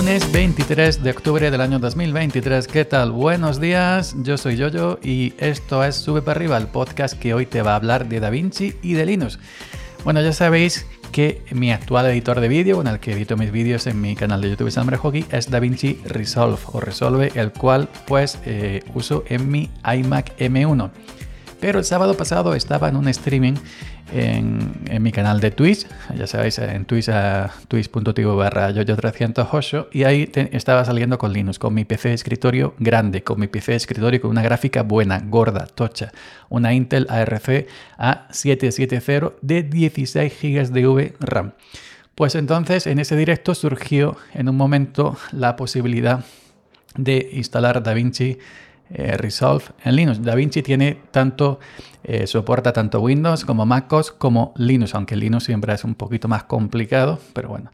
Lunes 0.00 0.32
23 0.32 1.02
de 1.02 1.10
octubre 1.10 1.50
del 1.50 1.60
año 1.60 1.78
2023. 1.78 2.66
¿Qué 2.68 2.86
tal? 2.86 3.12
Buenos 3.12 3.60
días, 3.60 4.16
yo 4.22 4.38
soy 4.38 4.56
Yoyo 4.56 4.98
y 5.02 5.34
esto 5.36 5.84
es 5.84 5.94
Sube 5.94 6.22
para 6.22 6.38
arriba, 6.38 6.56
el 6.56 6.68
podcast 6.68 7.18
que 7.18 7.34
hoy 7.34 7.44
te 7.44 7.60
va 7.60 7.72
a 7.72 7.76
hablar 7.76 8.08
de 8.08 8.18
DaVinci 8.18 8.76
y 8.80 8.94
de 8.94 9.04
Linux. 9.04 9.38
Bueno, 10.02 10.22
ya 10.22 10.32
sabéis 10.32 10.86
que 11.12 11.42
mi 11.50 11.70
actual 11.70 12.06
editor 12.06 12.40
de 12.40 12.48
vídeo, 12.48 12.76
con 12.76 12.86
el 12.86 12.98
que 12.98 13.12
edito 13.12 13.36
mis 13.36 13.52
vídeos 13.52 13.86
en 13.86 14.00
mi 14.00 14.16
canal 14.16 14.40
de 14.40 14.48
YouTube 14.48 14.70
Sambre 14.70 14.96
Hockey, 14.96 15.26
es 15.32 15.50
DaVinci 15.50 16.00
Resolve 16.06 16.56
o 16.72 16.80
Resolve, 16.80 17.32
el 17.34 17.52
cual 17.52 17.86
pues 18.06 18.38
eh, 18.46 18.82
uso 18.94 19.24
en 19.28 19.50
mi 19.50 19.68
iMac 19.84 20.34
M1. 20.38 20.90
Pero 21.60 21.78
el 21.78 21.84
sábado 21.84 22.16
pasado 22.16 22.54
estaba 22.54 22.88
en 22.88 22.96
un 22.96 23.06
streaming 23.08 23.54
en, 24.12 25.02
mi 25.02 25.12
canal 25.12 25.40
de 25.40 25.50
Twitch, 25.50 25.86
ya 26.16 26.26
sabéis, 26.26 26.58
en 26.58 26.84
Twitch, 26.86 27.10
twitch.tv 27.68 28.34
barra 28.34 28.70
yoyo308, 28.70 29.88
y 29.92 30.04
ahí 30.04 30.30
estaba 30.52 30.84
saliendo 30.84 31.18
con 31.18 31.32
Linux, 31.32 31.58
con 31.58 31.74
mi 31.74 31.84
PC 31.84 32.08
de 32.08 32.14
escritorio 32.14 32.74
grande, 32.78 33.22
con 33.22 33.38
mi 33.38 33.46
PC 33.46 33.72
de 33.72 33.76
escritorio 33.76 34.20
con 34.20 34.30
una 34.30 34.42
gráfica 34.42 34.82
buena, 34.82 35.20
gorda, 35.20 35.66
tocha, 35.66 36.12
una 36.48 36.72
Intel 36.72 37.06
ARC 37.10 37.66
A770 37.98 39.34
de 39.42 39.62
16 39.62 40.32
GB 40.40 40.68
de 40.70 40.86
VRAM. 40.86 41.52
Pues 42.14 42.34
entonces 42.34 42.86
en 42.86 42.98
ese 42.98 43.16
directo 43.16 43.54
surgió 43.54 44.16
en 44.34 44.48
un 44.48 44.56
momento 44.56 45.16
la 45.32 45.56
posibilidad 45.56 46.24
de 46.96 47.30
instalar 47.32 47.82
DaVinci 47.82 48.38
eh, 48.92 49.16
Resolve 49.16 49.64
en 49.84 49.96
Linux. 49.96 50.22
DaVinci 50.22 50.62
tiene 50.62 50.98
tanto, 51.12 51.60
eh, 52.02 52.26
soporta 52.26 52.72
tanto 52.72 53.00
Windows 53.00 53.44
como 53.44 53.64
MacOS 53.64 54.10
como 54.10 54.52
Linux, 54.56 54.94
aunque 54.94 55.14
Linux 55.14 55.44
siempre 55.44 55.72
es 55.72 55.84
un 55.84 55.94
poquito 55.94 56.26
más 56.26 56.44
complicado, 56.44 57.20
pero 57.32 57.50
bueno. 57.50 57.70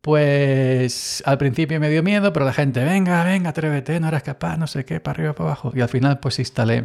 Pues 0.00 1.22
al 1.26 1.38
principio 1.38 1.78
me 1.78 1.88
dio 1.88 2.02
miedo, 2.02 2.32
pero 2.32 2.44
la 2.44 2.52
gente, 2.52 2.82
venga, 2.82 3.22
venga, 3.24 3.50
atrévete, 3.50 4.00
no 4.00 4.08
eres 4.08 4.22
capaz, 4.22 4.56
no 4.56 4.66
sé 4.66 4.84
qué, 4.84 5.00
para 5.00 5.16
arriba, 5.16 5.32
para 5.34 5.50
abajo. 5.50 5.72
Y 5.74 5.80
al 5.80 5.88
final 5.88 6.18
pues 6.18 6.38
instalé 6.38 6.84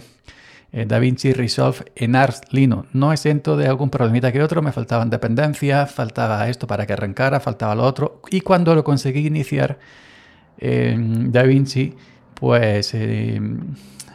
eh, 0.72 0.86
DaVinci 0.86 1.34
Resolve 1.34 1.86
en 1.96 2.16
Ars 2.16 2.42
Linux. 2.52 2.90
No 2.94 3.14
exento 3.14 3.58
de 3.58 3.68
algún 3.68 3.90
problemita 3.90 4.32
que 4.32 4.44
otro, 4.44 4.62
me 4.62 4.72
faltaban 4.74 5.10
dependencias, 5.10 5.92
faltaba 5.92 6.48
esto 6.50 6.68
para 6.68 6.86
que 6.86 6.94
arrancara, 6.94 7.40
faltaba 7.40 7.74
lo 7.76 7.84
otro. 7.86 8.22
Y 8.30 8.42
cuando 8.42 8.76
lo 8.76 8.84
conseguí 8.84 9.26
iniciar, 9.26 9.80
DaVinci 10.60 11.96
pues 12.40 12.94
eh, 12.94 13.40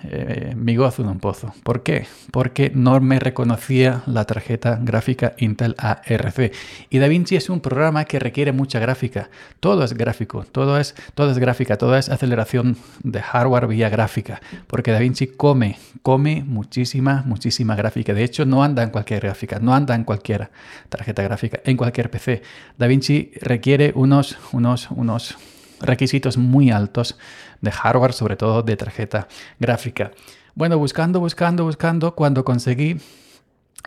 eh, 0.05 0.55
mi 0.57 0.77
gozo 0.77 1.03
en 1.03 1.09
un 1.09 1.21
pozo. 1.21 1.53
¿Por 1.63 1.83
qué? 1.83 2.07
Porque 2.31 2.73
no 2.75 3.01
me 3.01 3.21
reconocía 3.21 4.03
la 4.07 4.25
tarjeta 4.25 4.79
gráfica 4.83 5.35
Intel 5.39 5.75
ARC. 5.79 6.53
Y 6.91 6.99
DaVinci 6.99 7.37
es 7.37 7.49
un 7.51 7.61
programa 7.61 8.05
que 8.05 8.19
requiere 8.19 8.53
mucha 8.53 8.81
gráfica. 8.81 9.31
Todo 9.61 9.85
es 9.85 9.95
gráfico, 9.95 10.45
todo 10.51 10.79
es, 10.79 10.95
todo 11.15 11.31
es 11.31 11.39
gráfica, 11.39 11.79
todo 11.79 11.97
es 11.97 12.09
aceleración 12.09 12.77
de 13.03 13.23
hardware 13.23 13.69
vía 13.69 13.89
gráfica. 13.89 14.41
Porque 14.67 14.91
DaVinci 14.91 15.29
come, 15.29 15.79
come 16.03 16.43
muchísima, 16.45 17.23
muchísima 17.27 17.77
gráfica. 17.77 18.13
De 18.13 18.25
hecho, 18.25 18.45
no 18.45 18.65
anda 18.65 18.83
en 18.83 18.91
cualquier 18.91 19.21
gráfica, 19.21 19.61
no 19.61 19.75
anda 19.75 19.95
en 19.95 20.05
cualquier 20.05 20.51
tarjeta 20.89 21.23
gráfica, 21.23 21.61
en 21.65 21.77
cualquier 21.77 22.11
PC. 22.11 22.43
DaVinci 22.77 23.33
requiere 23.41 23.93
unos, 23.95 24.37
unos, 24.53 24.91
unos 24.91 25.37
requisitos 25.83 26.37
muy 26.39 26.71
altos 26.71 27.19
de 27.61 27.71
hardware, 27.71 28.13
sobre 28.13 28.37
todo 28.37 28.63
de 28.63 28.77
tarjeta 28.77 29.29
gráfica. 29.59 30.13
Bueno, 30.55 30.79
buscando, 30.79 31.21
buscando, 31.21 31.65
buscando, 31.65 32.15
cuando 32.15 32.45
conseguí 32.45 32.97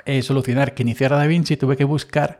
eh, 0.06 0.22
solucionar 0.22 0.74
que 0.74 0.84
iniciara 0.84 1.18
DaVinci, 1.18 1.58
tuve 1.58 1.78
que 1.78 1.84
buscar 1.84 2.40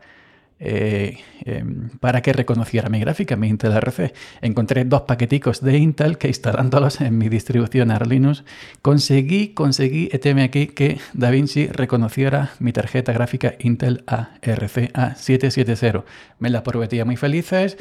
eh, 0.58 1.18
em, 1.44 1.90
para 2.00 2.22
que 2.22 2.32
reconociera 2.32 2.88
mi 2.88 2.98
gráfica, 2.98 3.36
mi 3.36 3.48
Intel 3.48 3.72
RC. 3.72 4.14
Encontré 4.40 4.84
dos 4.84 5.02
paqueticos 5.02 5.60
de 5.60 5.76
Intel 5.76 6.16
que 6.16 6.28
instalándolos 6.28 7.02
en 7.02 7.18
mi 7.18 7.28
distribución 7.28 7.90
Arch 7.90 8.08
Linux, 8.08 8.42
conseguí, 8.80 9.48
conseguí, 9.48 10.08
etm 10.12 10.42
aquí, 10.42 10.68
que 10.68 10.98
DaVinci 11.12 11.66
reconociera 11.66 12.52
mi 12.58 12.72
tarjeta 12.72 13.12
gráfica 13.12 13.54
Intel 13.58 14.02
ARC 14.06 14.92
A770. 14.94 16.04
Me 16.38 16.48
la 16.48 16.62
prometía 16.62 17.04
muy 17.04 17.16
felices 17.16 17.76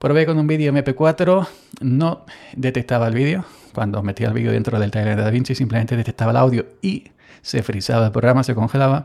Probé 0.00 0.24
con 0.24 0.38
un 0.38 0.46
vídeo 0.46 0.72
MP4, 0.72 1.46
no 1.82 2.24
detectaba 2.56 3.08
el 3.08 3.14
vídeo. 3.14 3.44
Cuando 3.74 4.02
metía 4.02 4.28
el 4.28 4.32
vídeo 4.32 4.50
dentro 4.50 4.80
del 4.80 4.90
taller 4.90 5.14
de 5.14 5.22
DaVinci 5.22 5.54
simplemente 5.54 5.94
detectaba 5.94 6.30
el 6.30 6.38
audio 6.38 6.64
y 6.80 7.08
se 7.42 7.62
frizaba 7.62 8.06
el 8.06 8.10
programa, 8.10 8.42
se 8.42 8.54
congelaba. 8.54 9.04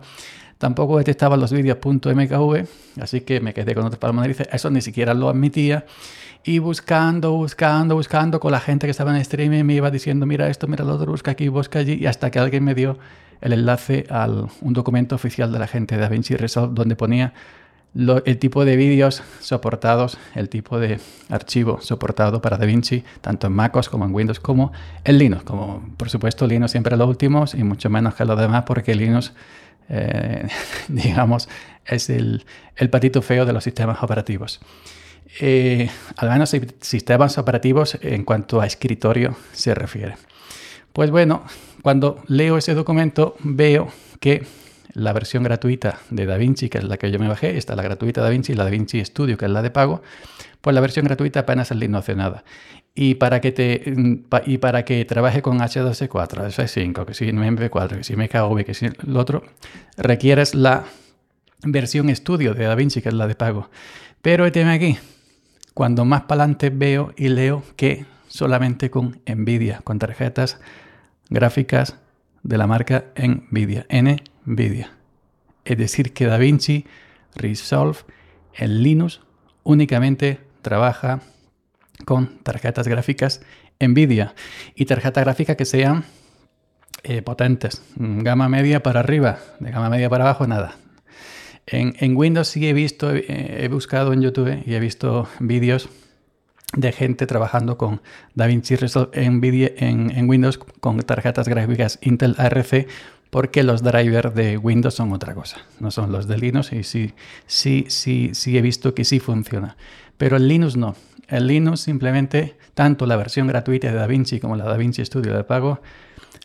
Tampoco 0.58 0.98
detectaba 0.98 1.36
los 1.36 1.52
vídeos 1.52 1.80
.mkv, 1.84 2.66
así 3.02 3.20
que 3.20 3.42
me 3.42 3.54
quedé 3.54 3.76
con 3.76 3.84
otro 3.86 4.00
palmo 4.00 4.22
de 4.22 4.30
narices. 4.30 4.48
Eso 4.54 4.70
ni 4.70 4.80
siquiera 4.80 5.14
lo 5.14 5.28
admitía. 5.28 5.86
Y 6.46 6.60
buscando, 6.60 7.34
buscando, 7.34 7.96
buscando 7.96 8.40
con 8.40 8.54
la 8.54 8.62
gente 8.62 8.88
que 8.88 8.92
estaba 8.92 9.12
en 9.14 9.18
streaming 9.18 9.66
me 9.66 9.74
iba 9.74 9.92
diciendo, 9.92 10.26
mira 10.26 10.48
esto, 10.48 10.66
mira 10.70 10.86
lo 10.86 10.94
otro, 10.94 11.12
busca 11.12 11.32
aquí, 11.32 11.50
busca 11.50 11.80
allí. 11.80 11.96
Y 11.96 12.06
hasta 12.06 12.32
que 12.32 12.40
alguien 12.40 12.64
me 12.64 12.74
dio 12.74 12.98
el 13.42 13.52
enlace 13.52 14.06
a 14.10 14.30
un 14.62 14.72
documento 14.72 15.16
oficial 15.16 15.52
de 15.52 15.60
la 15.60 15.68
gente 15.68 15.96
de 15.96 16.02
DaVinci 16.04 16.38
Resolve 16.38 16.74
donde 16.74 16.96
ponía 16.96 17.34
el 17.96 18.38
tipo 18.40 18.66
de 18.66 18.76
vídeos 18.76 19.24
soportados, 19.40 20.18
el 20.36 20.50
tipo 20.50 20.80
de 20.80 21.00
archivo 21.30 21.80
soportado 21.82 22.42
para 22.42 22.58
DaVinci, 22.58 23.04
tanto 23.22 23.48
en 23.48 23.54
MacOS 23.54 23.88
como 23.88 24.06
en 24.06 24.14
Windows, 24.14 24.40
como 24.40 24.74
en 25.04 25.18
Linux. 25.18 25.44
Como 25.44 25.82
por 25.96 26.10
supuesto 26.10 26.46
Linux 26.46 26.72
siempre 26.72 26.98
los 26.98 27.08
últimos 27.08 27.54
y 27.54 27.64
mucho 27.64 27.90
menos 27.90 28.16
que 28.16 28.26
los 28.26 28.38
demás 28.38 28.64
porque 28.66 28.96
Linux, 28.96 29.34
eh, 29.88 30.48
digamos, 30.90 31.48
es 31.86 32.10
el, 32.10 32.46
patito 32.92 33.22
feo 33.22 33.46
de 33.46 33.54
los 33.54 33.64
sistemas 33.64 34.04
operativos. 34.04 34.60
Eh, 35.40 35.90
al 36.18 36.30
menos 36.30 36.56
sistemas 36.82 37.38
operativos 37.38 37.98
en 38.02 38.26
cuanto 38.26 38.60
a 38.60 38.66
escritorio 38.66 39.36
se 39.54 39.74
refiere. 39.74 40.16
Pues 40.92 41.12
bueno, 41.12 41.44
cuando 41.82 42.24
leo 42.28 42.58
ese 42.58 42.74
documento 42.74 43.36
veo 43.40 43.88
que 44.20 44.46
la 44.96 45.14
versión 45.14 45.44
gratuita 45.44 46.00
de 46.10 46.26
DaVinci, 46.26 46.70
que 46.70 46.80
es 46.80 46.84
la 46.86 46.98
que 46.98 47.12
yo 47.12 47.20
me 47.20 47.28
bajé, 47.28 47.58
está 47.58 47.76
la 47.76 47.84
gratuita 47.84 48.22
DaVinci 48.22 48.54
y 48.54 48.56
la 48.56 48.64
DaVinci 48.64 49.04
Studio, 49.06 49.38
que 49.38 49.46
es 49.46 49.52
la 49.52 49.62
de 49.62 49.70
pago, 49.70 50.02
pues 50.62 50.74
la 50.74 50.82
versión 50.82 51.06
gratuita 51.06 51.42
apenas 51.42 51.70
es 51.72 51.90
no 51.90 51.98
hace 51.98 52.16
nada. 52.16 52.44
Y 52.96 53.16
para 53.16 53.42
que 53.42 53.52
te 53.52 53.84
y 54.46 54.58
para 54.58 54.86
que 54.86 55.04
trabaje 55.04 55.42
con 55.42 55.60
H264, 55.60 56.48
H5, 56.48 57.06
que 57.06 57.14
si 57.14 57.26
MP4, 57.26 57.98
que 57.98 58.04
si 58.04 58.16
MKV, 58.16 58.64
que 58.64 58.74
si 58.74 58.88
lo 59.06 59.20
otro, 59.20 59.44
requieres 59.98 60.56
la 60.56 60.86
versión 61.64 62.14
Studio 62.16 62.54
de 62.54 62.64
DaVinci, 62.64 63.02
que 63.02 63.10
es 63.10 63.16
la 63.16 63.28
de 63.28 63.36
pago. 63.36 63.70
Pero 64.22 64.50
teme 64.52 64.72
aquí, 64.74 64.98
cuando 65.74 66.06
más 66.06 66.22
para 66.22 66.44
adelante 66.44 66.70
veo 66.70 67.14
y 67.18 67.28
leo 67.28 67.64
que 67.76 68.06
solamente 68.30 68.90
con 68.90 69.20
Nvidia, 69.28 69.82
con 69.84 70.00
tarjetas 70.00 70.58
gráficas 71.30 71.98
de 72.44 72.58
la 72.58 72.66
marca 72.66 73.06
Nvidia, 73.18 73.86
NVIDIA. 74.46 74.92
Es 75.64 75.78
decir, 75.78 76.14
que 76.14 76.26
DaVinci 76.26 76.86
Resolve 77.36 78.00
en 78.54 78.84
Linux 78.84 79.22
únicamente 79.64 80.40
trabaja 80.62 81.22
con 82.06 82.38
tarjetas 82.44 82.88
gráficas 82.88 83.42
NVIDIA 83.80 84.36
y 84.76 84.86
tarjetas 84.86 85.24
gráficas 85.24 85.56
que 85.56 85.66
sean 85.66 86.06
eh, 87.04 87.22
potentes, 87.22 87.82
gama 87.96 88.50
media 88.50 88.82
para 88.82 89.02
arriba, 89.02 89.40
de 89.60 89.72
gama 89.72 89.90
media 89.90 90.10
para 90.10 90.24
abajo, 90.24 90.48
nada. 90.48 90.76
En, 91.68 92.16
Windows 92.16 92.48
sí 92.48 92.68
he 92.68 92.74
visto, 92.74 93.12
he 93.12 93.68
buscado 93.70 94.14
en 94.14 94.22
YouTube 94.22 94.62
y 94.66 94.76
he 94.76 94.80
visto 94.80 95.28
vídeos 95.40 95.90
de 96.76 96.92
gente 96.92 97.26
trabajando 97.26 97.78
con 97.78 98.02
DaVinci 98.36 98.76
Resolve 98.76 99.30
NVIDIA 99.30 99.72
en, 99.78 100.12
en 100.12 100.30
Windows 100.30 100.58
con 100.58 101.00
tarjetas 101.00 101.48
gráficas 101.48 101.98
Intel 102.02 102.36
ARC 102.38 102.88
porque 103.36 103.64
los 103.64 103.84
drivers 103.84 104.34
de 104.34 104.58
Windows 104.58 104.94
son 104.94 105.12
otra 105.12 105.36
cosa, 105.36 105.58
no 105.82 105.92
son 105.92 106.10
los 106.10 106.26
de 106.26 106.38
Linux 106.38 106.72
y 106.72 106.84
sí, 106.84 107.14
sí, 107.46 107.84
sí, 107.90 108.30
sí 108.32 108.58
he 108.58 108.62
visto 108.62 108.96
que 108.96 109.04
sí 109.04 109.20
funciona. 109.20 109.76
Pero 110.16 110.38
el 110.38 110.48
Linux 110.48 110.78
no. 110.78 110.96
El 111.28 111.48
Linux 111.48 111.82
simplemente, 111.82 112.56
tanto 112.76 113.06
la 113.06 113.18
versión 113.18 113.48
gratuita 113.48 113.90
de 113.90 113.94
DaVinci 113.94 114.40
como 114.40 114.56
la 114.56 114.64
DaVinci 114.64 115.04
Studio 115.04 115.36
de 115.36 115.44
pago, 115.44 115.82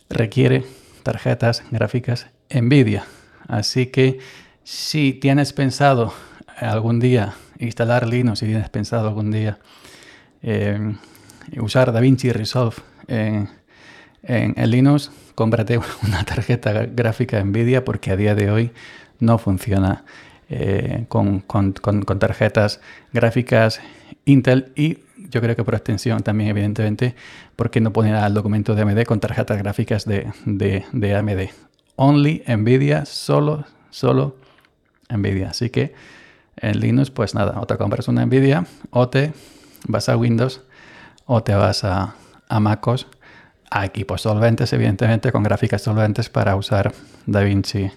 requiere 0.09 0.65
tarjetas 1.01 1.63
gráficas 1.71 2.27
NVIDIA. 2.49 3.05
Así 3.47 3.85
que 3.85 4.19
si 4.65 5.13
tienes 5.13 5.53
pensado 5.53 6.13
algún 6.57 6.99
día 6.99 7.35
instalar 7.57 8.05
Linux, 8.05 8.39
si 8.39 8.47
tienes 8.47 8.69
pensado 8.69 9.07
algún 9.07 9.31
día 9.31 9.59
eh, 10.41 10.93
usar 11.57 11.93
DaVinci 11.93 12.33
Resolve 12.33 12.75
en, 13.07 13.47
en, 14.23 14.69
Linux, 14.69 15.11
cómprate 15.35 15.79
una 16.03 16.23
tarjeta 16.23 16.85
gráfica 16.85 17.43
NVIDIA 17.43 17.83
porque 17.83 18.11
a 18.11 18.15
día 18.15 18.35
de 18.35 18.51
hoy 18.51 18.71
no 19.19 19.37
funciona 19.37 20.03
eh, 20.49 21.05
con, 21.07 21.43
tarjetas 22.19 22.81
gráficas 23.13 23.79
Intel 24.25 24.71
y 24.75 24.99
yo 25.29 25.41
creo 25.41 25.55
que 25.55 25.63
por 25.63 25.75
extensión 25.75 26.21
también, 26.23 26.49
evidentemente, 26.49 27.15
porque 27.55 27.79
no 27.79 27.93
pone 27.93 28.17
el 28.17 28.33
documento 28.33 28.75
de 28.75 28.81
AMD 28.81 29.03
con 29.03 29.19
tarjetas 29.19 29.57
gráficas 29.57 30.05
de, 30.05 30.31
de, 30.45 31.15
AMD. 31.15 31.49
Only 31.95 32.43
NVIDIA, 32.47 33.05
solo, 33.05 33.65
solo 33.89 34.35
NVIDIA. 35.09 35.51
Así 35.51 35.69
que 35.69 35.93
en 36.57 36.79
Linux, 36.79 37.11
pues 37.11 37.33
nada, 37.33 37.59
o 37.61 37.65
te 37.65 37.77
compras 37.77 38.07
una 38.09 38.25
NVIDIA 38.25 38.65
o 38.89 39.07
te 39.09 39.31
vas 39.87 40.09
a 40.09 40.17
Windows 40.17 40.61
o 41.25 41.41
te 41.43 41.55
vas 41.55 41.83
a, 41.83 42.15
a 42.49 42.59
MacOS 42.59 43.07
a 43.71 43.85
equipos 43.85 44.21
solventes, 44.21 44.71
evidentemente, 44.73 45.31
con 45.31 45.43
gráficas 45.43 45.81
solventes 45.81 46.29
para 46.29 46.55
usar 46.55 46.93
DaVinci 47.25 47.89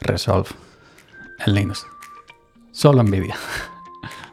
Resolve 0.00 0.48
en 1.44 1.54
Linux. 1.54 1.86
Solo 2.72 3.02
Nvidia. 3.02 3.36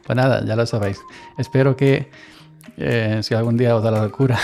Pues 0.06 0.16
nada, 0.16 0.46
ya 0.46 0.56
lo 0.56 0.68
sabéis. 0.68 1.02
Espero 1.36 1.76
que 1.76 2.12
eh, 2.78 3.22
si 3.24 3.34
algún 3.34 3.58
día 3.58 3.76
os 3.76 3.82
da 3.82 3.90
la 3.90 4.04
locura 4.04 4.38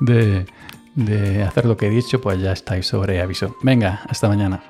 de, 0.00 0.46
de 0.94 1.42
hacer 1.42 1.64
lo 1.66 1.76
que 1.76 1.88
he 1.88 1.90
dicho, 1.90 2.20
pues 2.20 2.40
ya 2.40 2.52
estáis 2.52 2.86
sobre 2.86 3.20
aviso. 3.20 3.56
Venga, 3.62 4.02
hasta 4.08 4.28
mañana. 4.28 4.62